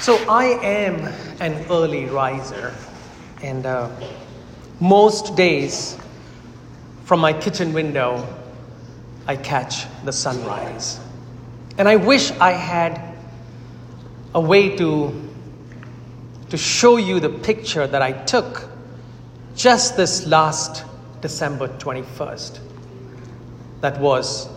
[0.00, 2.72] So I am an early riser,
[3.42, 3.88] and uh,
[4.78, 5.96] most days
[7.04, 8.26] from my kitchen window,
[9.26, 11.00] I catch the sunrise.
[11.78, 13.00] And I wish I had
[14.34, 15.30] a way to,
[16.50, 18.68] to show you the picture that I took
[19.56, 20.84] just this last
[21.22, 22.58] December 21st.
[23.80, 24.48] That was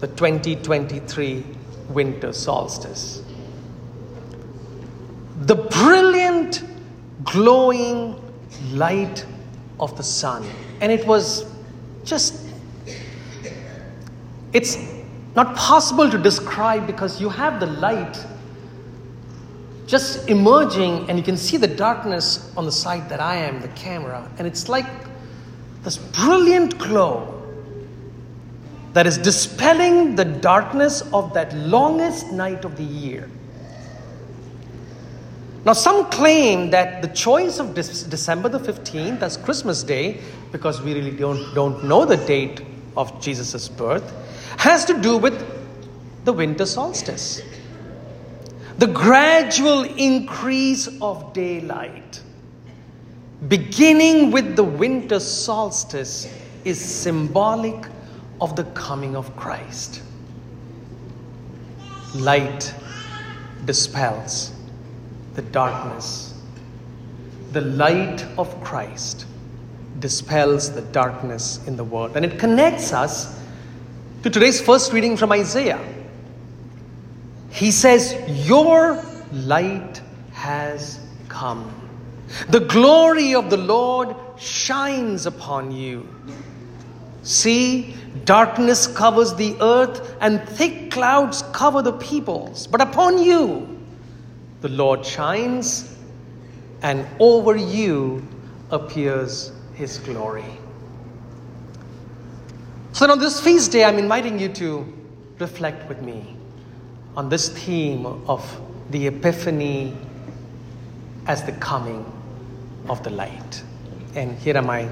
[0.00, 1.44] the 2023
[1.90, 3.22] winter solstice.
[5.40, 6.64] The brilliant,
[7.24, 8.20] glowing
[8.72, 9.24] light
[9.78, 10.46] of the sun.
[10.80, 11.46] And it was
[12.04, 12.46] just,
[14.52, 14.76] it's
[15.34, 18.26] not possible to describe because you have the light
[19.86, 23.68] just emerging and you can see the darkness on the side that I am, the
[23.68, 24.30] camera.
[24.38, 24.86] And it's like
[25.82, 27.42] this brilliant glow
[28.92, 33.28] that is dispelling the darkness of that longest night of the year.
[35.62, 40.20] Now, some claim that the choice of December the 15th as Christmas Day,
[40.52, 42.62] because we really don't, don't know the date
[42.96, 44.10] of Jesus' birth,
[44.58, 45.44] has to do with
[46.24, 47.42] the winter solstice.
[48.78, 52.22] The gradual increase of daylight,
[53.48, 56.32] beginning with the winter solstice,
[56.64, 57.86] is symbolic
[58.40, 60.02] of the coming of Christ.
[62.14, 62.74] Light
[63.66, 64.52] dispels
[65.34, 66.34] the darkness.
[67.52, 69.26] The light of Christ
[69.98, 72.16] dispels the darkness in the world.
[72.16, 73.38] And it connects us
[74.22, 75.80] to today's first reading from Isaiah.
[77.50, 78.14] He says,
[78.46, 80.00] Your light
[80.32, 81.74] has come.
[82.48, 86.08] The glory of the Lord shines upon you.
[87.22, 92.66] See, darkness covers the earth, and thick clouds cover the peoples.
[92.66, 93.69] But upon you,
[94.60, 95.96] the Lord shines,
[96.82, 98.26] and over you
[98.70, 100.44] appears his glory.
[102.92, 104.86] So, on this feast day, I'm inviting you to
[105.38, 106.36] reflect with me
[107.16, 109.96] on this theme of the Epiphany
[111.26, 112.04] as the coming
[112.88, 113.62] of the light.
[114.14, 114.88] And here are my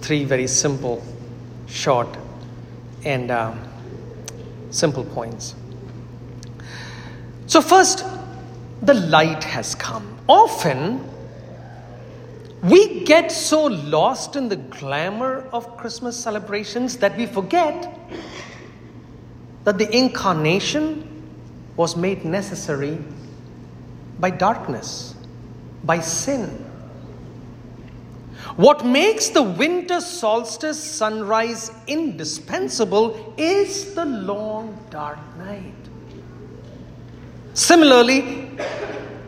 [0.00, 1.02] three very simple,
[1.66, 2.08] short,
[3.04, 3.54] and uh,
[4.70, 5.54] simple points.
[7.46, 8.04] So, first,
[8.82, 10.18] the light has come.
[10.28, 11.08] Often,
[12.62, 17.94] we get so lost in the glamour of Christmas celebrations that we forget
[19.64, 21.10] that the incarnation
[21.76, 22.98] was made necessary
[24.18, 25.14] by darkness,
[25.84, 26.48] by sin.
[28.56, 35.74] What makes the winter solstice sunrise indispensable is the long dark night.
[37.54, 38.20] Similarly,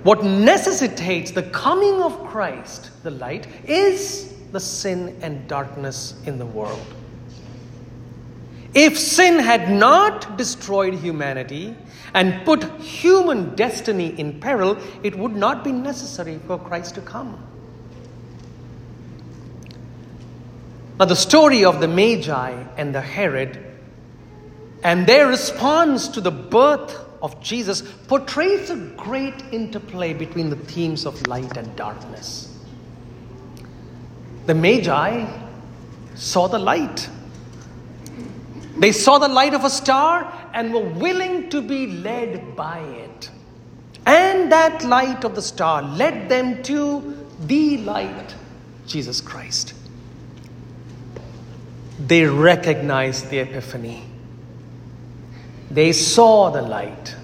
[0.02, 6.46] what necessitates the coming of Christ, the light, is the sin and darkness in the
[6.46, 6.84] world.
[8.74, 11.74] If sin had not destroyed humanity
[12.14, 17.38] and put human destiny in peril, it would not be necessary for Christ to come.
[20.98, 23.58] Now, the story of the Magi and the Herod
[24.82, 31.06] and their response to the birth of Jesus portrays a great interplay between the themes
[31.06, 32.56] of light and darkness.
[34.46, 35.26] The Magi
[36.14, 37.08] saw the light.
[38.78, 43.30] They saw the light of a star and were willing to be led by it.
[44.04, 48.34] And that light of the star led them to the light,
[48.86, 49.74] Jesus Christ.
[51.98, 54.04] They recognized the Epiphany
[55.70, 57.14] they saw the light.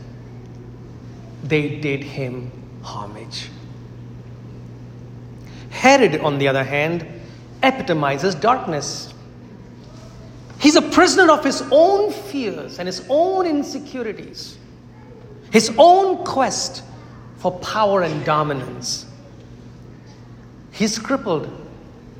[1.44, 2.50] They did him
[2.82, 3.48] homage.
[5.70, 7.06] Herod, on the other hand,
[7.62, 9.12] epitomizes darkness.
[10.58, 14.58] He's a prisoner of his own fears and his own insecurities,
[15.50, 16.82] his own quest
[17.38, 19.06] for power and dominance.
[20.70, 21.61] He's crippled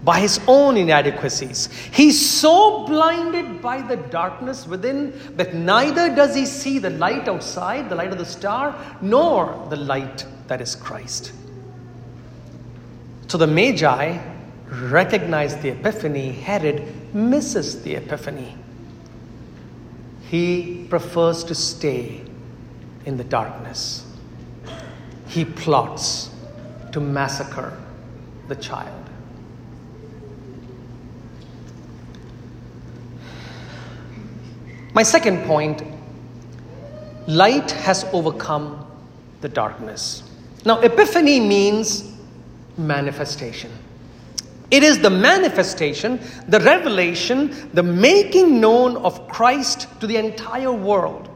[0.05, 1.69] by his own inadequacies.
[1.93, 7.89] He's so blinded by the darkness within that neither does he see the light outside,
[7.89, 11.33] the light of the star, nor the light that is Christ.
[13.29, 14.19] So the Magi
[14.67, 18.57] recognize the Epiphany, Herod misses the Epiphany.
[20.29, 22.23] He prefers to stay
[23.05, 24.05] in the darkness.
[25.29, 26.31] He plots
[26.93, 27.79] to massacre
[28.49, 29.11] the child.
[34.95, 35.83] My second point
[37.27, 38.87] light has overcome
[39.41, 40.23] the darkness.
[40.65, 42.13] Now, epiphany means
[42.77, 43.71] manifestation.
[44.71, 51.29] It is the manifestation, the revelation, the making known of Christ to the entire world.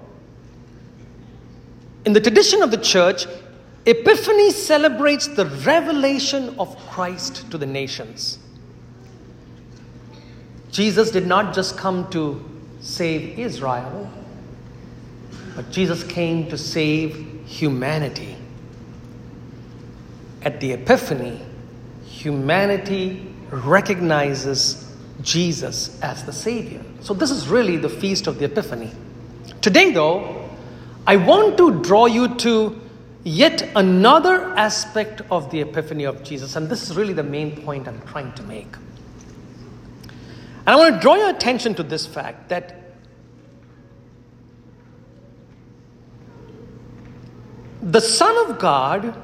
[2.04, 3.26] In the tradition of the church,
[3.86, 8.40] Epiphany celebrates the revelation of Christ to the nations.
[10.72, 12.44] Jesus did not just come to
[12.86, 14.08] save Israel,
[15.56, 18.36] but Jesus came to save humanity.
[20.42, 21.40] At the Epiphany,
[22.06, 26.82] humanity recognizes Jesus as the Savior.
[27.00, 28.92] So, this is really the feast of the Epiphany.
[29.60, 30.48] Today, though,
[31.06, 32.80] I want to draw you to
[33.24, 37.88] yet another aspect of the Epiphany of Jesus, and this is really the main point
[37.88, 38.76] I'm trying to make.
[40.66, 42.80] And I want to draw your attention to this fact that
[47.80, 49.14] the Son of God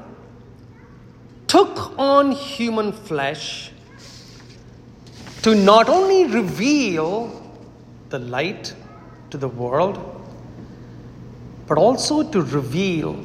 [1.47, 3.71] took on human flesh
[5.41, 7.41] to not only reveal
[8.07, 8.73] the light
[9.31, 9.99] to the world,
[11.67, 13.21] but also to reveal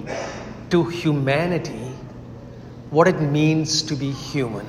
[0.71, 1.93] to humanity
[2.91, 4.67] what it means to be human.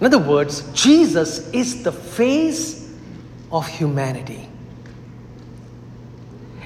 [0.00, 2.90] In other words, Jesus is the face
[3.52, 4.48] of humanity.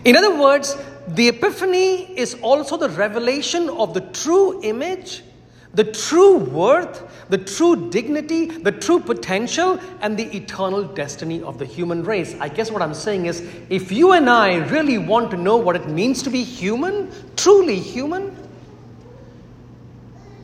[0.04, 0.76] In other words,
[1.08, 5.24] the Epiphany is also the revelation of the true image,
[5.72, 11.64] the true worth, the true dignity, the true potential, and the eternal destiny of the
[11.64, 12.36] human race.
[12.38, 15.74] I guess what I'm saying is if you and I really want to know what
[15.74, 18.36] it means to be human, truly human,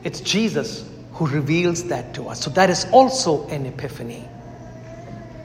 [0.03, 2.41] it's Jesus who reveals that to us.
[2.41, 4.27] So that is also an epiphany.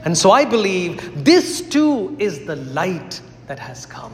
[0.05, 4.13] And so I believe this too is the light that has come.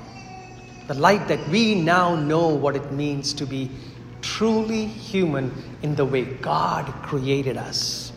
[0.87, 3.69] The light that we now know what it means to be
[4.21, 8.11] truly human in the way God created us.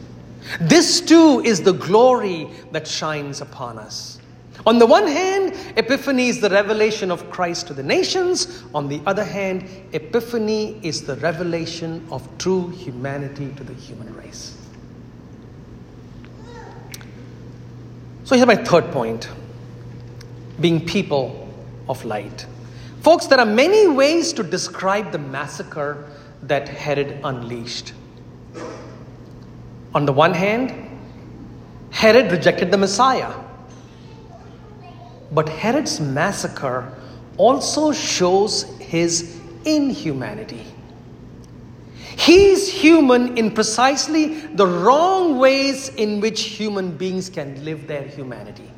[0.61, 4.16] This too is the glory that shines upon us.
[4.65, 8.65] On the one hand, Epiphany is the revelation of Christ to the nations.
[8.75, 14.57] On the other hand, Epiphany is the revelation of true humanity to the human race.
[18.25, 19.29] So here's my third point
[20.59, 21.49] being people
[21.89, 22.47] of light.
[23.03, 26.11] Folks, there are many ways to describe the massacre
[26.43, 27.93] that Herod unleashed.
[29.95, 30.75] On the one hand,
[31.91, 33.33] Herod rejected the Messiah.
[35.37, 36.91] But Herod's massacre
[37.37, 40.65] also shows his inhumanity.
[41.99, 48.71] He's human in precisely the wrong ways in which human beings can live their humanity.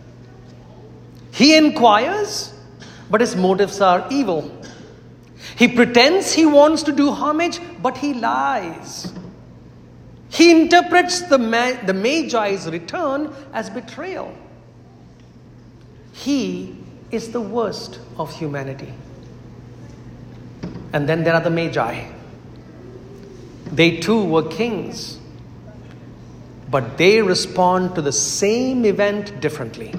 [1.30, 2.52] He inquires,
[3.08, 4.50] but his motives are evil.
[5.56, 9.12] He pretends he wants to do homage, but he lies.
[10.28, 14.34] He interprets the, ma- the Magi's return as betrayal.
[16.18, 16.74] He
[17.12, 18.92] is the worst of humanity.
[20.92, 22.10] And then there are the Magi.
[23.70, 25.20] They too were kings,
[26.70, 29.94] but they respond to the same event differently.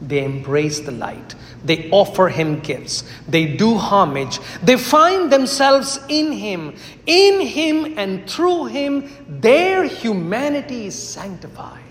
[0.00, 1.34] They embrace the light.
[1.64, 3.02] They offer him gifts.
[3.26, 4.38] They do homage.
[4.62, 6.76] They find themselves in him.
[7.06, 9.10] In him and through him,
[9.40, 11.85] their humanity is sanctified.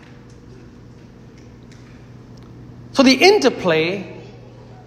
[2.96, 4.10] So the interplay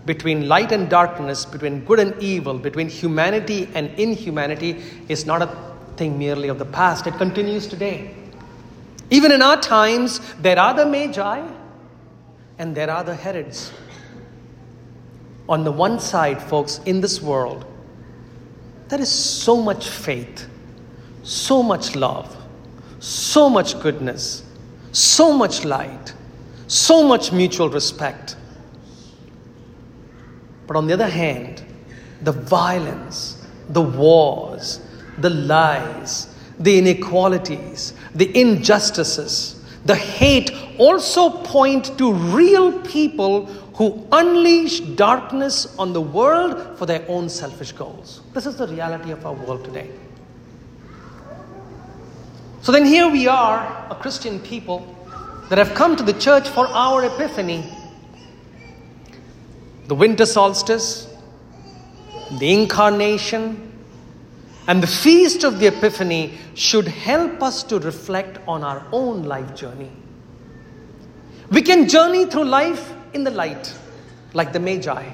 [0.06, 5.54] between light and darkness, between good and evil, between humanity and inhumanity is not a
[5.98, 7.06] thing merely of the past.
[7.06, 8.14] It continues today.
[9.10, 11.46] Even in our times, there are the Magi
[12.58, 13.74] and there are the Herods.
[15.46, 17.66] On the one side, folks, in this world,
[18.88, 20.48] there is so much faith,
[21.24, 22.34] so much love,
[23.00, 24.44] so much goodness,
[24.92, 26.14] so much light
[26.68, 28.36] so much mutual respect.
[30.66, 31.64] But on the other hand,
[32.22, 34.80] the violence, the wars,
[35.18, 44.80] the lies, the inequalities, the injustices, the hate also point to real people who unleash
[44.80, 48.20] darkness on the world for their own selfish goals.
[48.34, 49.90] This is the reality of our world today.
[52.60, 54.97] So then here we are, a Christian people
[55.48, 57.64] that have come to the church for our epiphany.
[59.86, 61.08] The winter solstice,
[62.38, 63.68] the incarnation,
[64.68, 69.54] and the feast of the Epiphany should help us to reflect on our own life
[69.54, 69.90] journey.
[71.50, 73.74] We can journey through life in the light,
[74.34, 75.10] like the Magi.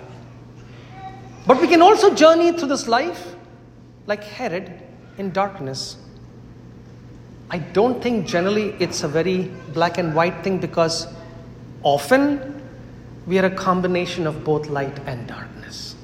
[1.46, 3.36] But we can also journey through this life
[4.08, 4.72] like Herod
[5.18, 5.98] in darkness.
[7.50, 11.06] I don't think generally it's a very black and white thing because
[11.82, 12.62] often
[13.26, 15.94] we are a combination of both light and darkness.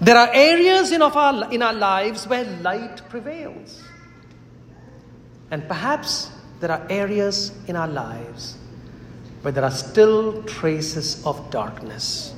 [0.00, 3.82] There are areas in, of our, in our lives where light prevails.
[5.50, 6.30] And perhaps
[6.60, 8.56] there are areas in our lives
[9.42, 12.34] where there are still traces of darkness.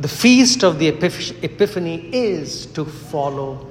[0.00, 3.67] The feast of the Epiphany is to follow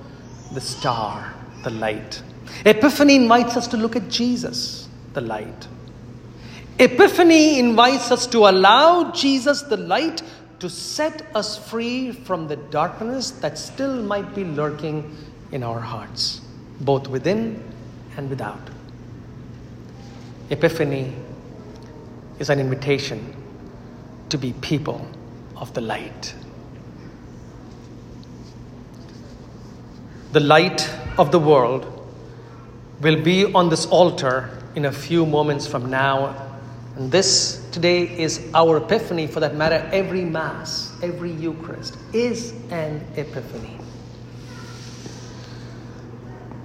[0.53, 2.21] the star, the light.
[2.65, 5.67] Epiphany invites us to look at Jesus, the light.
[6.79, 10.21] Epiphany invites us to allow Jesus, the light,
[10.59, 15.15] to set us free from the darkness that still might be lurking
[15.51, 16.41] in our hearts,
[16.81, 17.63] both within
[18.15, 18.69] and without.
[20.49, 21.13] Epiphany
[22.39, 23.35] is an invitation
[24.29, 25.07] to be people
[25.55, 26.33] of the light.
[30.33, 31.85] The light of the world
[33.01, 36.35] will be on this altar in a few moments from now.
[36.97, 43.05] And this today is our epiphany, for that matter, every Mass, every Eucharist is an
[43.15, 43.77] epiphany.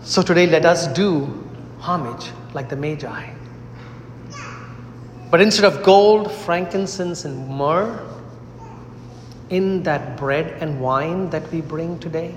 [0.03, 3.31] So today, let us do homage like the Magi.
[5.31, 8.05] But instead of gold, frankincense, and myrrh,
[9.51, 12.35] in that bread and wine that we bring today,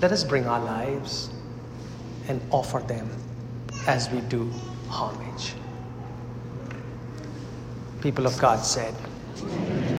[0.00, 1.30] let us bring our lives
[2.28, 3.08] and offer them
[3.86, 4.50] as we do
[4.88, 5.54] homage.
[8.00, 8.94] People of God said,